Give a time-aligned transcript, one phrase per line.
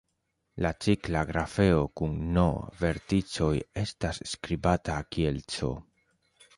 [0.65, 2.47] La cikla grafeo kun "n"
[2.81, 3.53] verticoj
[3.85, 5.75] estas skribata kiel "C".